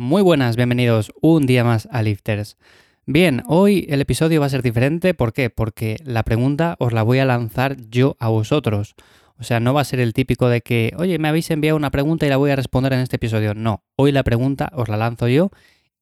Muy 0.00 0.22
buenas, 0.22 0.54
bienvenidos 0.54 1.12
un 1.20 1.44
día 1.44 1.64
más 1.64 1.88
a 1.90 2.02
Lifters. 2.02 2.56
Bien, 3.04 3.42
hoy 3.48 3.84
el 3.90 4.00
episodio 4.00 4.38
va 4.38 4.46
a 4.46 4.48
ser 4.48 4.62
diferente, 4.62 5.12
¿por 5.12 5.32
qué? 5.32 5.50
Porque 5.50 5.96
la 6.04 6.22
pregunta 6.22 6.76
os 6.78 6.92
la 6.92 7.02
voy 7.02 7.18
a 7.18 7.24
lanzar 7.24 7.76
yo 7.90 8.16
a 8.20 8.28
vosotros. 8.28 8.94
O 9.40 9.42
sea, 9.42 9.58
no 9.58 9.74
va 9.74 9.80
a 9.80 9.84
ser 9.84 9.98
el 9.98 10.12
típico 10.12 10.48
de 10.48 10.60
que, 10.60 10.92
oye, 10.96 11.18
me 11.18 11.26
habéis 11.26 11.50
enviado 11.50 11.76
una 11.76 11.90
pregunta 11.90 12.24
y 12.24 12.28
la 12.28 12.36
voy 12.36 12.52
a 12.52 12.54
responder 12.54 12.92
en 12.92 13.00
este 13.00 13.16
episodio. 13.16 13.54
No, 13.54 13.82
hoy 13.96 14.12
la 14.12 14.22
pregunta 14.22 14.70
os 14.72 14.88
la 14.88 14.96
lanzo 14.96 15.26
yo 15.26 15.50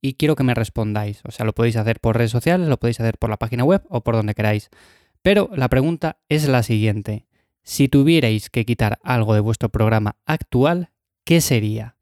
y 0.02 0.12
quiero 0.12 0.36
que 0.36 0.44
me 0.44 0.52
respondáis. 0.52 1.22
O 1.24 1.30
sea, 1.30 1.46
lo 1.46 1.54
podéis 1.54 1.76
hacer 1.76 1.98
por 1.98 2.18
redes 2.18 2.32
sociales, 2.32 2.68
lo 2.68 2.76
podéis 2.76 3.00
hacer 3.00 3.16
por 3.16 3.30
la 3.30 3.38
página 3.38 3.64
web 3.64 3.82
o 3.88 4.02
por 4.02 4.14
donde 4.14 4.34
queráis. 4.34 4.68
Pero 5.22 5.48
la 5.54 5.70
pregunta 5.70 6.18
es 6.28 6.46
la 6.48 6.62
siguiente. 6.62 7.24
Si 7.62 7.88
tuvierais 7.88 8.50
que 8.50 8.66
quitar 8.66 8.98
algo 9.02 9.32
de 9.32 9.40
vuestro 9.40 9.70
programa 9.70 10.16
actual, 10.26 10.90
¿qué 11.24 11.40
sería? 11.40 11.95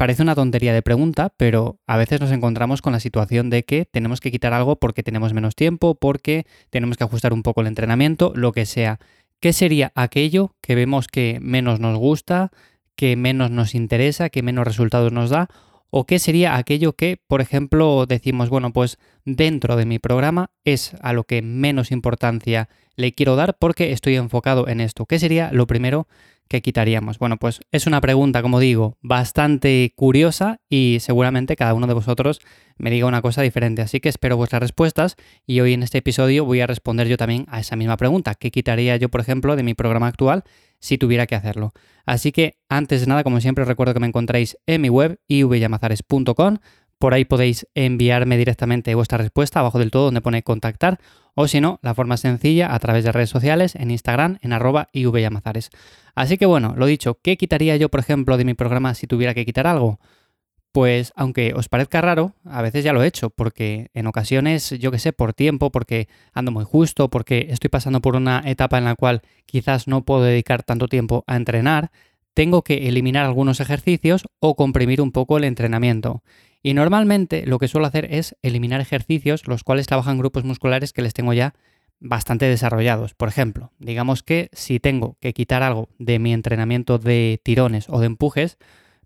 Parece 0.00 0.22
una 0.22 0.34
tontería 0.34 0.72
de 0.72 0.80
pregunta, 0.80 1.30
pero 1.36 1.78
a 1.86 1.98
veces 1.98 2.22
nos 2.22 2.32
encontramos 2.32 2.80
con 2.80 2.94
la 2.94 3.00
situación 3.00 3.50
de 3.50 3.64
que 3.66 3.84
tenemos 3.84 4.22
que 4.22 4.30
quitar 4.30 4.54
algo 4.54 4.76
porque 4.76 5.02
tenemos 5.02 5.34
menos 5.34 5.54
tiempo, 5.54 5.94
porque 5.94 6.46
tenemos 6.70 6.96
que 6.96 7.04
ajustar 7.04 7.34
un 7.34 7.42
poco 7.42 7.60
el 7.60 7.66
entrenamiento, 7.66 8.32
lo 8.34 8.52
que 8.52 8.64
sea. 8.64 8.98
¿Qué 9.40 9.52
sería 9.52 9.92
aquello 9.94 10.54
que 10.62 10.74
vemos 10.74 11.06
que 11.06 11.36
menos 11.42 11.80
nos 11.80 11.98
gusta, 11.98 12.50
que 12.96 13.14
menos 13.14 13.50
nos 13.50 13.74
interesa, 13.74 14.30
que 14.30 14.42
menos 14.42 14.64
resultados 14.64 15.12
nos 15.12 15.28
da? 15.28 15.50
¿O 15.90 16.06
qué 16.06 16.18
sería 16.18 16.56
aquello 16.56 16.94
que, 16.94 17.20
por 17.26 17.42
ejemplo, 17.42 18.06
decimos, 18.06 18.48
bueno, 18.48 18.72
pues 18.72 18.96
dentro 19.26 19.76
de 19.76 19.84
mi 19.84 19.98
programa 19.98 20.50
es 20.64 20.94
a 21.02 21.12
lo 21.12 21.24
que 21.24 21.42
menos 21.42 21.90
importancia 21.90 22.70
le 22.96 23.12
quiero 23.12 23.36
dar 23.36 23.58
porque 23.58 23.92
estoy 23.92 24.16
enfocado 24.16 24.66
en 24.66 24.80
esto? 24.80 25.04
¿Qué 25.04 25.18
sería 25.18 25.52
lo 25.52 25.66
primero 25.66 26.08
¿qué 26.50 26.62
quitaríamos? 26.62 27.18
Bueno, 27.20 27.36
pues 27.36 27.60
es 27.70 27.86
una 27.86 28.00
pregunta, 28.00 28.42
como 28.42 28.58
digo, 28.58 28.98
bastante 29.00 29.92
curiosa 29.94 30.60
y 30.68 30.98
seguramente 31.00 31.54
cada 31.54 31.74
uno 31.74 31.86
de 31.86 31.94
vosotros 31.94 32.40
me 32.76 32.90
diga 32.90 33.06
una 33.06 33.22
cosa 33.22 33.42
diferente. 33.42 33.82
Así 33.82 34.00
que 34.00 34.08
espero 34.08 34.36
vuestras 34.36 34.60
respuestas 34.60 35.14
y 35.46 35.60
hoy 35.60 35.74
en 35.74 35.84
este 35.84 35.98
episodio 35.98 36.44
voy 36.44 36.60
a 36.60 36.66
responder 36.66 37.06
yo 37.06 37.16
también 37.16 37.46
a 37.48 37.60
esa 37.60 37.76
misma 37.76 37.96
pregunta. 37.96 38.34
¿Qué 38.34 38.50
quitaría 38.50 38.96
yo, 38.96 39.08
por 39.08 39.20
ejemplo, 39.20 39.54
de 39.54 39.62
mi 39.62 39.74
programa 39.74 40.08
actual 40.08 40.42
si 40.80 40.98
tuviera 40.98 41.28
que 41.28 41.36
hacerlo? 41.36 41.72
Así 42.04 42.32
que 42.32 42.56
antes 42.68 43.00
de 43.02 43.06
nada, 43.06 43.22
como 43.22 43.40
siempre, 43.40 43.64
recuerdo 43.64 43.94
que 43.94 44.00
me 44.00 44.08
encontráis 44.08 44.58
en 44.66 44.80
mi 44.80 44.88
web 44.88 45.20
ivyamazares.com 45.28 46.56
por 47.00 47.14
ahí 47.14 47.24
podéis 47.24 47.66
enviarme 47.74 48.36
directamente 48.36 48.94
vuestra 48.94 49.16
respuesta 49.16 49.58
abajo 49.58 49.78
del 49.78 49.90
todo 49.90 50.04
donde 50.04 50.20
pone 50.20 50.42
contactar 50.42 51.00
o 51.34 51.48
si 51.48 51.58
no, 51.58 51.78
la 51.82 51.94
forma 51.94 52.18
sencilla 52.18 52.74
a 52.74 52.78
través 52.78 53.04
de 53.04 53.12
redes 53.12 53.30
sociales 53.30 53.74
en 53.74 53.90
Instagram 53.90 54.38
en 54.42 54.52
arroba 54.52 54.88
ivyamazares. 54.92 55.70
Así 56.14 56.36
que 56.36 56.44
bueno, 56.44 56.74
lo 56.76 56.84
dicho, 56.84 57.18
¿qué 57.22 57.38
quitaría 57.38 57.74
yo 57.78 57.88
por 57.88 58.00
ejemplo 58.00 58.36
de 58.36 58.44
mi 58.44 58.52
programa 58.52 58.92
si 58.94 59.06
tuviera 59.06 59.32
que 59.32 59.46
quitar 59.46 59.66
algo? 59.66 59.98
Pues 60.72 61.14
aunque 61.16 61.54
os 61.54 61.70
parezca 61.70 62.02
raro, 62.02 62.34
a 62.44 62.60
veces 62.60 62.84
ya 62.84 62.92
lo 62.92 63.02
he 63.02 63.06
hecho, 63.06 63.30
porque 63.30 63.90
en 63.94 64.06
ocasiones, 64.06 64.70
yo 64.78 64.90
que 64.90 64.98
sé, 64.98 65.14
por 65.14 65.32
tiempo, 65.32 65.70
porque 65.72 66.06
ando 66.34 66.52
muy 66.52 66.64
justo, 66.64 67.08
porque 67.08 67.46
estoy 67.48 67.70
pasando 67.70 68.02
por 68.02 68.14
una 68.14 68.42
etapa 68.44 68.76
en 68.76 68.84
la 68.84 68.94
cual 68.94 69.22
quizás 69.46 69.88
no 69.88 70.04
puedo 70.04 70.22
dedicar 70.22 70.62
tanto 70.62 70.86
tiempo 70.86 71.24
a 71.26 71.36
entrenar, 71.36 71.90
tengo 72.34 72.62
que 72.62 72.88
eliminar 72.88 73.24
algunos 73.24 73.58
ejercicios 73.58 74.24
o 74.38 74.54
comprimir 74.54 75.00
un 75.00 75.12
poco 75.12 75.38
el 75.38 75.44
entrenamiento. 75.44 76.22
Y 76.62 76.74
normalmente 76.74 77.46
lo 77.46 77.58
que 77.58 77.68
suelo 77.68 77.86
hacer 77.86 78.06
es 78.12 78.36
eliminar 78.42 78.80
ejercicios 78.80 79.46
los 79.46 79.64
cuales 79.64 79.86
trabajan 79.86 80.18
grupos 80.18 80.44
musculares 80.44 80.92
que 80.92 81.02
les 81.02 81.14
tengo 81.14 81.32
ya 81.32 81.54
bastante 82.00 82.46
desarrollados. 82.46 83.14
Por 83.14 83.28
ejemplo, 83.28 83.72
digamos 83.78 84.22
que 84.22 84.48
si 84.52 84.80
tengo 84.80 85.16
que 85.20 85.32
quitar 85.32 85.62
algo 85.62 85.88
de 85.98 86.18
mi 86.18 86.32
entrenamiento 86.32 86.98
de 86.98 87.40
tirones 87.42 87.88
o 87.88 88.00
de 88.00 88.06
empujes, 88.06 88.58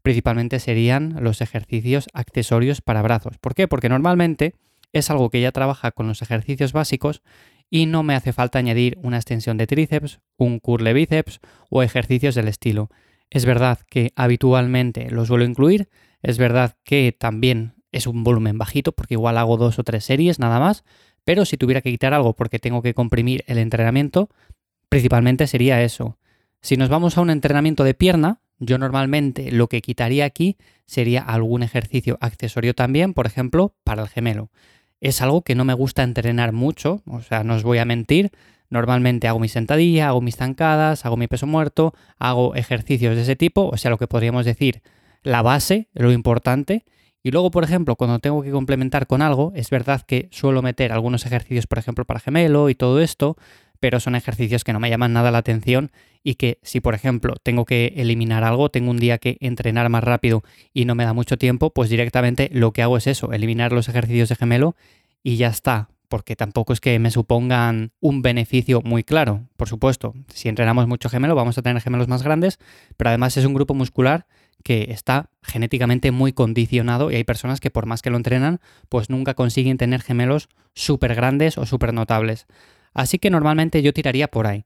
principalmente 0.03 0.61
serían 0.61 1.17
los 1.21 1.41
ejercicios 1.41 2.09
accesorios 2.13 2.81
para 2.81 3.03
brazos. 3.03 3.39
¿Por 3.39 3.55
qué? 3.55 3.69
Porque 3.69 3.89
normalmente 3.89 4.55
es 4.93 5.11
algo 5.11 5.31
que 5.31 5.41
ya 5.41 5.51
trabaja 5.51 5.91
con 5.91 6.07
los 6.07 6.23
ejercicios 6.23 6.73
básicos 6.73 7.23
y 7.71 7.87
no 7.87 8.03
me 8.03 8.15
hace 8.15 8.33
falta 8.33 8.59
añadir 8.59 8.99
una 9.03 9.17
extensión 9.17 9.57
de 9.57 9.67
tríceps, 9.67 10.21
un 10.37 10.61
curl 10.61 10.85
de 10.85 10.93
bíceps 10.93 11.41
o 11.71 11.83
ejercicios 11.83 12.35
del 12.35 12.49
estilo. 12.49 12.91
Es 13.31 13.45
verdad 13.45 13.81
que 13.89 14.13
habitualmente 14.15 15.11
lo 15.11 15.25
suelo 15.25 15.45
incluir, 15.45 15.89
es 16.25 16.39
verdad 16.39 16.77
que 16.85 17.15
también 17.17 17.75
es 17.93 18.07
un 18.07 18.25
volumen 18.25 18.59
bajito 18.59 18.93
porque 18.93 19.15
igual 19.15 19.39
hago 19.39 19.59
dos 19.59 19.79
o 19.79 19.85
tres 19.85 20.05
series 20.05 20.39
nada 20.39 20.59
más, 20.59 20.83
pero 21.23 21.45
si 21.45 21.59
tuviera 21.59 21.83
que 21.83 21.91
quitar 21.91 22.15
algo 22.15 22.35
porque 22.35 22.59
tengo 22.59 22.83
que 22.83 22.95
comprimir 22.95 23.45
el 23.47 23.59
entrenamiento, 23.59 24.31
principalmente 24.89 25.47
sería 25.47 25.83
eso. 25.83 26.19
Si 26.63 26.79
nos 26.79 26.89
vamos 26.89 27.19
a 27.19 27.21
un 27.21 27.29
entrenamiento 27.29 27.85
de 27.85 27.93
pierna, 27.93 28.41
yo 28.59 28.79
normalmente 28.79 29.53
lo 29.53 29.69
que 29.69 29.83
quitaría 29.83 30.25
aquí 30.25 30.57
sería 30.87 31.21
algún 31.21 31.63
ejercicio 31.63 32.17
accesorio 32.23 32.75
también, 32.75 33.13
por 33.13 33.27
ejemplo, 33.27 33.75
para 33.85 34.03
el 34.03 34.09
gemelo. 34.09 34.51
Es 35.01 35.21
algo 35.21 35.43
que 35.43 35.55
no 35.55 35.67
me 35.67 35.75
gusta 35.75 36.03
entrenar 36.03 36.53
mucho, 36.53 37.03
o 37.07 37.21
sea, 37.21 37.45
no 37.45 37.55
os 37.55 37.65
voy 37.65 37.79
a 37.79 37.85
mentir. 37.85 38.31
Normalmente 38.71 39.29
hago 39.29 39.41
mi 39.41 39.49
sentadilla, 39.49 40.09
hago 40.09 40.23
mis 40.23 40.37
zancadas, 40.37 41.05
hago 41.05 41.19
mi 41.19 41.27
peso 41.27 41.47
muerto, 41.47 41.93
hago 42.17 42.55
ejercicios 42.55 43.15
de 43.15 43.23
ese 43.23 43.37
tipo, 43.37 43.69
o 43.69 43.77
sea, 43.77 43.91
lo 43.91 43.99
que 43.99 44.07
podríamos 44.07 44.47
decir 44.47 44.81
la 45.25 45.43
base, 45.43 45.89
lo 45.95 46.13
importante. 46.13 46.85
Y 47.23 47.31
luego, 47.31 47.51
por 47.51 47.65
ejemplo, 47.65 47.97
cuando 47.97 48.19
tengo 48.19 48.43
que 48.43 48.51
complementar 48.51 49.07
con 49.07 49.23
algo, 49.23 49.53
es 49.57 49.71
verdad 49.71 50.03
que 50.03 50.29
suelo 50.31 50.63
meter 50.63 50.93
algunos 50.93 51.27
ejercicios, 51.27 51.67
por 51.67 51.79
ejemplo, 51.79 52.05
para 52.05 52.21
gemelo 52.21 52.69
y 52.69 52.75
todo 52.75 53.01
esto, 53.01 53.37
pero 53.81 53.99
son 53.99 54.15
ejercicios 54.15 54.63
que 54.63 54.73
no 54.73 54.81
me 54.81 54.91
llaman 54.91 55.13
nada 55.13 55.31
la 55.31 55.39
atención 55.39 55.91
y 56.23 56.37
que 56.37 56.59
si, 56.63 56.81
por 56.81 56.95
ejemplo, 56.95 57.35
tengo 57.43 57.65
que 57.65 57.95
eliminar 57.97 58.45
algo, 58.45 58.71
tengo 58.71 58.91
un 58.91 58.99
día 58.99 59.19
que 59.19 59.37
entrenar 59.41 59.89
más 59.89 60.05
rápido 60.05 60.43
y 60.73 60.85
no 60.85 60.95
me 60.95 61.05
da 61.05 61.13
mucho 61.13 61.37
tiempo, 61.37 61.71
pues 61.71 61.91
directamente 61.91 62.51
lo 62.53 62.73
que 62.73 62.83
hago 62.83 62.97
es 62.97 63.07
eso, 63.07 63.33
eliminar 63.33 63.73
los 63.73 63.89
ejercicios 63.89 64.29
de 64.29 64.37
gemelo 64.37 64.77
y 65.23 65.37
ya 65.37 65.49
está, 65.49 65.89
porque 66.09 66.37
tampoco 66.37 66.73
es 66.73 66.81
que 66.81 66.99
me 66.99 67.11
supongan 67.11 67.93
un 68.01 68.23
beneficio 68.23 68.81
muy 68.83 69.03
claro. 69.03 69.49
Por 69.57 69.69
supuesto, 69.69 70.15
si 70.29 70.49
entrenamos 70.49 70.87
mucho 70.87 71.09
gemelo 71.09 71.35
vamos 71.35 71.59
a 71.59 71.63
tener 71.63 71.81
gemelos 71.83 72.09
más 72.09 72.23
grandes, 72.23 72.59
pero 72.97 73.09
además 73.09 73.37
es 73.37 73.45
un 73.45 73.55
grupo 73.55 73.75
muscular 73.75 74.27
que 74.65 74.89
está 74.91 75.31
genéticamente 75.43 76.11
muy 76.11 76.33
condicionado 76.33 77.13
y 77.13 77.15
hay 77.15 77.25
personas 77.25 77.61
que 77.61 77.71
por 77.71 77.87
más 77.87 78.03
que 78.03 78.11
lo 78.11 78.17
entrenan, 78.17 78.61
pues 78.89 79.11
nunca 79.11 79.35
consiguen 79.35 79.77
tener 79.77 80.03
gemelos 80.03 80.49
súper 80.75 81.15
grandes 81.15 81.59
o 81.59 81.67
súper 81.67 81.95
notables. 81.95 82.47
Así 82.95 83.19
que 83.19 83.31
normalmente 83.31 83.83
yo 83.83 83.93
tiraría 83.93 84.27
por 84.29 84.49
ahí. 84.49 84.65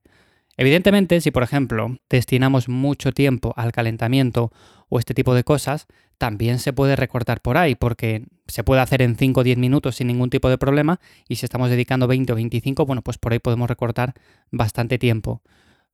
Evidentemente, 0.56 1.20
si 1.20 1.30
por 1.30 1.42
ejemplo 1.42 1.98
destinamos 2.08 2.68
mucho 2.68 3.12
tiempo 3.12 3.52
al 3.56 3.72
calentamiento 3.72 4.52
o 4.88 4.98
este 4.98 5.14
tipo 5.14 5.34
de 5.34 5.44
cosas, 5.44 5.86
también 6.16 6.58
se 6.58 6.72
puede 6.72 6.96
recortar 6.96 7.40
por 7.40 7.56
ahí, 7.56 7.74
porque 7.74 8.24
se 8.46 8.64
puede 8.64 8.80
hacer 8.80 9.02
en 9.02 9.16
5 9.16 9.40
o 9.40 9.44
10 9.44 9.58
minutos 9.58 9.96
sin 9.96 10.08
ningún 10.08 10.30
tipo 10.30 10.48
de 10.48 10.58
problema, 10.58 11.00
y 11.28 11.36
si 11.36 11.46
estamos 11.46 11.70
dedicando 11.70 12.08
20 12.08 12.32
o 12.32 12.36
25, 12.36 12.86
bueno, 12.86 13.02
pues 13.02 13.18
por 13.18 13.32
ahí 13.32 13.38
podemos 13.38 13.68
recortar 13.68 14.14
bastante 14.50 14.98
tiempo. 14.98 15.42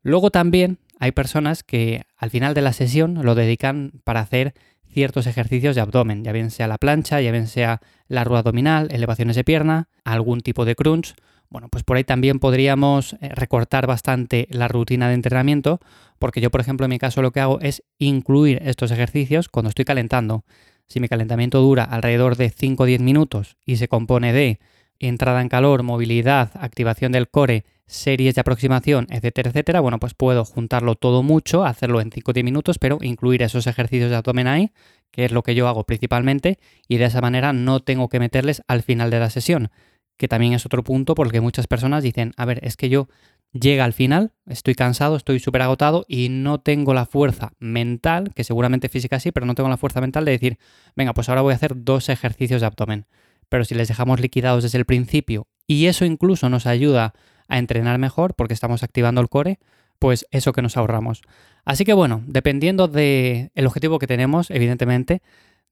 Luego 0.04 0.31
también 0.31 0.78
hay 1.00 1.12
personas 1.12 1.62
que 1.65 2.04
al 2.16 2.31
final 2.31 2.53
de 2.53 2.60
la 2.60 2.75
sesión 2.75 3.25
lo 3.25 3.34
dedican 3.34 3.92
para 4.04 4.20
hacer 4.20 4.54
ciertos 4.87 5.26
ejercicios 5.26 5.75
de 5.75 5.81
abdomen, 5.81 6.22
ya 6.22 6.31
bien 6.31 6.50
sea 6.50 6.69
la 6.69 6.76
plancha, 6.76 7.20
ya 7.22 7.32
bien 7.32 7.48
sea 7.48 7.81
la 8.06 8.22
rueda 8.22 8.41
abdominal, 8.41 8.88
elevaciones 8.92 9.34
de 9.34 9.44
pierna, 9.44 9.88
algún 10.04 10.42
tipo 10.42 10.66
de 10.66 10.76
crunch. 10.76 11.15
Bueno, 11.48 11.69
pues 11.70 11.84
por 11.84 11.97
ahí 11.97 12.04
también 12.04 12.38
podríamos 12.38 13.15
eh, 13.15 13.31
recortar 13.34 13.87
bastante 13.87 14.47
la 14.50 14.69
rutina 14.69 15.09
de 15.09 15.15
entrenamiento, 15.15 15.81
porque 16.19 16.42
yo, 16.42 16.50
por 16.50 16.60
ejemplo, 16.60 16.84
en 16.84 16.91
mi 16.91 16.98
caso 16.98 17.22
lo 17.22 17.32
que 17.32 17.41
hago 17.41 17.59
es 17.60 17.82
incluir 17.98 18.60
estos 18.62 18.91
ejercicios 18.91 19.48
cuando 19.48 19.71
estoy 19.71 19.86
calentando. 19.86 20.44
Si 20.86 21.00
mi 21.00 21.09
calentamiento 21.09 21.62
dura 21.62 21.82
alrededor 21.82 22.36
de 22.36 22.50
5 22.50 22.82
o 22.82 22.86
10 22.86 23.00
minutos 23.00 23.56
y 23.65 23.76
se 23.76 23.88
compone 23.88 24.34
de 24.34 24.60
entrada 24.98 25.41
en 25.41 25.48
calor, 25.48 25.82
movilidad, 25.82 26.50
activación 26.54 27.10
del 27.10 27.28
core, 27.28 27.65
series 27.87 28.34
de 28.34 28.41
aproximación, 28.41 29.06
etcétera, 29.11 29.50
etcétera, 29.50 29.81
bueno, 29.81 29.99
pues 29.99 30.15
puedo 30.15 30.45
juntarlo 30.45 30.95
todo 30.95 31.22
mucho, 31.22 31.65
hacerlo 31.65 32.00
en 32.00 32.11
5 32.11 32.31
o 32.31 32.34
10 32.34 32.45
minutos, 32.45 32.78
pero 32.78 32.99
incluir 33.03 33.43
esos 33.43 33.67
ejercicios 33.67 34.11
de 34.11 34.17
abdomen 34.17 34.47
ahí, 34.47 34.72
que 35.11 35.25
es 35.25 35.33
lo 35.33 35.43
que 35.43 35.55
yo 35.55 35.69
hago 35.69 35.84
principalmente, 35.84 36.59
y 36.89 36.97
de 36.97 37.04
esa 37.04 37.21
manera 37.21 37.53
no 37.53 37.81
tengo 37.81 38.09
que 38.09 38.21
meterles 38.21 38.63
al 38.69 38.83
final 38.83 39.10
de 39.10 39.21
la 39.21 39.31
sesión, 39.31 39.71
que 40.16 40.28
también 40.28 40.53
es 40.53 40.65
otro 40.65 40.83
punto 40.83 41.15
porque 41.15 41.41
muchas 41.41 41.66
personas 41.66 42.03
dicen, 42.03 42.33
a 42.36 42.45
ver, 42.45 42.60
es 42.63 42.77
que 42.77 42.89
yo 42.89 43.09
llega 43.53 43.84
al 43.84 43.92
final, 43.92 44.33
estoy 44.47 44.75
cansado, 44.75 45.16
estoy 45.16 45.39
súper 45.39 45.63
agotado 45.63 46.04
y 46.09 46.28
no 46.28 46.60
tengo 46.60 46.95
la 46.95 47.07
fuerza 47.07 47.53
mental, 47.59 48.33
que 48.34 48.45
seguramente 48.45 48.89
física 48.89 49.21
sí, 49.21 49.33
pero 49.33 49.47
no 49.47 49.54
tengo 49.54 49.69
la 49.69 49.77
fuerza 49.77 50.01
mental 50.01 50.25
de 50.25 50.33
decir, 50.33 50.59
venga, 50.97 51.15
pues 51.15 51.28
ahora 51.28 51.42
voy 51.42 51.53
a 51.53 51.57
hacer 51.57 51.84
dos 51.84 52.09
ejercicios 52.09 52.60
de 52.60 52.66
abdomen. 52.66 53.07
Pero 53.48 53.65
si 53.65 53.75
les 53.75 53.89
dejamos 53.89 54.21
liquidados 54.21 54.63
desde 54.63 54.78
el 54.78 54.84
principio 54.84 55.47
y 55.66 55.86
eso 55.86 56.04
incluso 56.04 56.48
nos 56.48 56.66
ayuda 56.66 57.15
a 57.49 57.59
entrenar 57.59 57.99
mejor 57.99 58.35
porque 58.35 58.55
estamos 58.55 58.83
activando 58.83 59.21
el 59.21 59.29
core, 59.29 59.59
pues 59.99 60.27
eso 60.31 60.53
que 60.53 60.63
nos 60.63 60.77
ahorramos. 60.77 61.23
Así 61.65 61.85
que 61.85 61.93
bueno, 61.93 62.23
dependiendo 62.27 62.89
del 62.89 63.51
objetivo 63.67 63.99
que 63.99 64.07
tenemos, 64.07 64.51
evidentemente, 64.51 65.23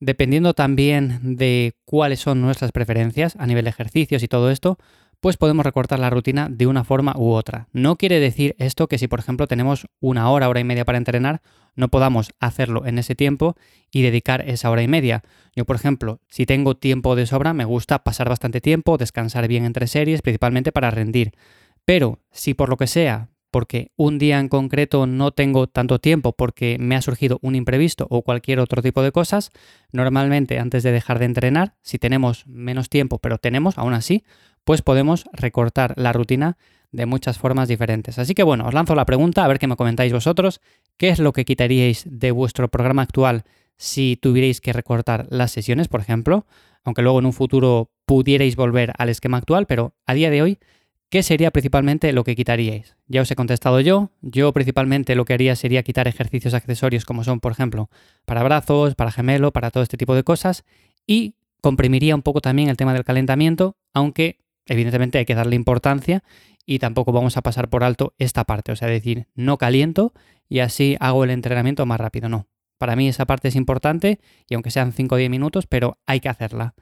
dependiendo 0.01 0.55
también 0.55 1.37
de 1.37 1.75
cuáles 1.85 2.21
son 2.21 2.41
nuestras 2.41 2.73
preferencias 2.73 3.37
a 3.37 3.47
nivel 3.47 3.65
de 3.65 3.71
ejercicios 3.71 4.23
y 4.23 4.29
todo 4.29 4.51
esto, 4.51 4.79
pues 5.23 5.37
podemos 5.37 5.65
recortar 5.65 6.01
la 6.01 6.11
rutina 6.11 6.49
de 6.51 6.67
una 6.67 6.83
forma 6.83 7.15
u 7.17 7.31
otra. 7.31 7.69
No 7.73 7.95
quiere 7.95 8.19
decir 8.19 8.57
esto 8.59 8.89
que 8.89 8.99
si 8.99 9.07
por 9.07 9.21
ejemplo 9.21 9.47
tenemos 9.47 9.87
una 10.01 10.29
hora, 10.29 10.49
hora 10.49 10.59
y 10.59 10.65
media 10.65 10.85
para 10.85 10.99
entrenar, 10.99 11.43
no 11.77 11.89
podamos 11.89 12.33
hacerlo 12.41 12.85
en 12.87 12.99
ese 12.99 13.15
tiempo 13.15 13.55
y 13.93 14.03
dedicar 14.03 14.49
esa 14.49 14.69
hora 14.69 14.83
y 14.83 14.89
media. 14.89 15.23
Yo 15.55 15.65
por 15.65 15.77
ejemplo, 15.77 16.19
si 16.29 16.45
tengo 16.45 16.75
tiempo 16.75 17.15
de 17.15 17.27
sobra, 17.27 17.55
me 17.55 17.65
gusta 17.65 18.03
pasar 18.03 18.29
bastante 18.29 18.61
tiempo, 18.61 18.99
descansar 18.99 19.47
bien 19.47 19.65
entre 19.65 19.87
series, 19.87 20.23
principalmente 20.23 20.73
para 20.73 20.91
rendir. 20.91 21.31
Pero 21.85 22.21
si 22.31 22.55
por 22.55 22.69
lo 22.69 22.77
que 22.77 22.87
sea, 22.87 23.31
porque 23.51 23.93
un 23.97 24.19
día 24.19 24.41
en 24.41 24.49
concreto 24.49 25.07
no 25.07 25.31
tengo 25.31 25.67
tanto 25.67 25.99
tiempo 25.99 26.33
porque 26.33 26.79
me 26.81 26.97
ha 26.97 27.03
surgido 27.03 27.39
un 27.43 27.55
imprevisto 27.55 28.07
o 28.09 28.23
cualquier 28.23 28.61
otro 28.61 28.83
tipo 28.83 29.03
de 29.03 29.13
cosas, 29.13 29.51
normalmente 29.93 30.59
antes 30.59 30.83
de 30.83 30.91
dejar 30.91 31.19
de 31.19 31.27
entrenar, 31.27 31.77
si 31.83 31.99
tenemos 31.99 32.47
menos 32.47 32.89
tiempo, 32.89 33.19
pero 33.19 33.39
tenemos 33.39 33.77
aún 33.77 33.93
así, 33.93 34.25
pues 34.65 34.81
podemos 34.81 35.27
recortar 35.33 35.93
la 35.97 36.13
rutina 36.13 36.57
de 36.93 37.07
muchas 37.07 37.39
formas 37.39 37.69
diferentes. 37.69 38.19
Así 38.19 38.35
que 38.35 38.43
bueno, 38.43 38.67
os 38.67 38.75
lanzo 38.75 38.95
la 38.95 39.05
pregunta 39.05 39.45
a 39.45 39.49
ver 39.49 39.59
qué 39.59 39.67
me 39.67 39.77
comentáis 39.77 40.13
vosotros. 40.13 40.61
¿Qué 40.97 41.09
es 41.09 41.19
lo 41.19 41.33
que 41.33 41.45
quitaríais 41.45 42.05
de 42.09 42.31
vuestro 42.31 42.69
programa 42.69 43.03
actual 43.03 43.45
si 43.77 44.17
tuvierais 44.17 44.61
que 44.61 44.73
recortar 44.73 45.27
las 45.31 45.51
sesiones, 45.51 45.89
por 45.89 46.01
ejemplo? 46.01 46.47
Aunque 46.85 47.03
luego 47.03 47.19
en 47.19 47.27
un 47.27 47.33
futuro 47.33 47.91
pudierais 48.07 48.57
volver 48.57 48.93
al 48.99 49.09
esquema 49.09 49.39
actual, 49.39 49.67
pero 49.67 49.95
a 50.07 50.15
día 50.15 50.31
de 50.31 50.43
hoy, 50.43 50.59
¿qué 51.13 51.23
sería 51.23 51.51
principalmente 51.51 52.11
lo 52.15 52.25
que 52.25 52.35
quitaríais? 52.35 52.97
Ya 53.07 53.21
os 53.21 53.31
he 53.31 53.37
contestado 53.37 53.81
yo. 53.81 54.11
Yo 54.23 54.51
principalmente 54.55 55.15
lo 55.15 55.27
que 55.27 55.35
haría 55.35 55.55
sería 55.57 55.83
quitar 55.83 56.09
ejercicios 56.09 56.55
accesorios 56.55 57.05
como 57.05 57.23
son, 57.23 57.39
por 57.39 57.53
ejemplo, 57.53 57.91
para 58.25 58.43
brazos, 58.43 58.95
para 58.95 59.13
gemelo, 59.13 59.53
para 59.53 59.71
todo 59.71 59.83
este 59.83 59.99
tipo 59.99 60.15
de 60.15 60.25
cosas. 60.25 60.65
Y 61.07 61.35
comprimiría 61.61 62.15
un 62.15 62.23
poco 62.23 62.41
también 62.41 62.71
el 62.71 62.79
tema 62.79 62.95
del 62.95 63.05
calentamiento, 63.05 63.77
aunque 63.93 64.39
evidentemente 64.65 65.19
hay 65.19 65.27
que 65.27 65.35
darle 65.35 65.55
importancia 65.55 66.25
y 66.65 66.79
tampoco 66.79 67.13
vamos 67.13 67.37
a 67.37 67.43
pasar 67.43 67.69
por 67.69 67.85
alto 67.85 68.15
esta 68.17 68.45
parte, 68.45 68.73
o 68.73 68.77
sea, 68.77 68.89
decir, 68.89 69.27
no 69.35 69.59
caliento 69.59 70.15
y 70.49 70.61
así 70.61 70.97
hago 70.99 71.25
el 71.25 71.31
entrenamiento 71.31 71.85
más 71.85 72.01
rápido, 72.01 72.31
no. 72.31 72.47
Para 72.79 72.97
mí 72.97 73.07
esa 73.07 73.27
parte 73.27 73.49
es 73.49 73.57
importante 73.57 74.19
y 74.49 74.55
aunque 74.55 74.71
sean 74.71 74.95
5 74.95 75.15
o 75.15 75.19
10 75.19 75.29
minutos, 75.29 75.67
pero 75.67 75.99
hay 76.07 76.21
que 76.21 76.31
hacerla. 76.31 76.75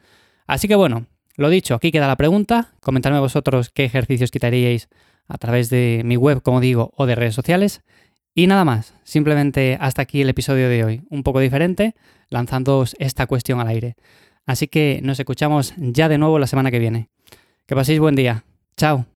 Así 0.47 0.69
que 0.69 0.77
bueno, 0.77 1.07
lo 1.41 1.51
dicho, 1.51 1.75
aquí 1.75 1.91
queda 1.91 2.07
la 2.07 2.17
pregunta, 2.17 2.73
comentadme 2.81 3.19
vosotros 3.19 3.71
qué 3.71 3.85
ejercicios 3.85 4.31
quitaríais 4.31 4.89
a 5.27 5.39
través 5.39 5.71
de 5.71 6.03
mi 6.05 6.17
web, 6.17 6.43
como 6.43 6.61
digo, 6.61 6.93
o 6.97 7.07
de 7.07 7.15
redes 7.15 7.35
sociales. 7.35 7.83
Y 8.35 8.47
nada 8.47 8.65
más, 8.65 8.95
simplemente 9.05 9.77
hasta 9.81 10.03
aquí 10.03 10.21
el 10.23 10.29
episodio 10.29 10.69
de 10.69 10.85
hoy, 10.85 11.03
un 11.11 11.23
poco 11.23 11.41
diferente, 11.41 11.95
lanzándoos 12.29 12.95
esta 12.99 13.27
cuestión 13.27 13.61
al 13.61 13.69
aire. 13.69 13.97
Así 14.47 14.69
que 14.69 15.01
nos 15.03 15.19
escuchamos 15.19 15.75
ya 15.77 16.09
de 16.09 16.19
nuevo 16.19 16.39
la 16.39 16.47
semana 16.47 16.71
que 16.71 16.79
viene. 16.79 17.09
Que 17.67 17.75
paséis 17.75 18.01
buen 18.01 18.17
día. 18.17 18.45
Chao. 18.77 19.07